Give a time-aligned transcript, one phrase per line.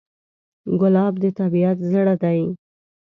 [0.79, 2.41] ګلاب د طبیعت زړه دی.